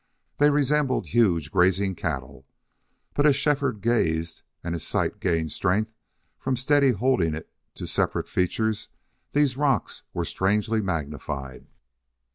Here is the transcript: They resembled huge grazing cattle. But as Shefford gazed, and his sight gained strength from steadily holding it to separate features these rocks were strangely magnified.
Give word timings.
They 0.39 0.49
resembled 0.49 1.09
huge 1.09 1.51
grazing 1.51 1.93
cattle. 1.93 2.47
But 3.13 3.27
as 3.27 3.35
Shefford 3.35 3.81
gazed, 3.81 4.41
and 4.63 4.73
his 4.73 4.81
sight 4.87 5.19
gained 5.19 5.51
strength 5.51 5.93
from 6.39 6.57
steadily 6.57 6.93
holding 6.93 7.35
it 7.35 7.53
to 7.75 7.85
separate 7.85 8.27
features 8.27 8.89
these 9.33 9.57
rocks 9.57 10.01
were 10.11 10.25
strangely 10.25 10.81
magnified. 10.81 11.67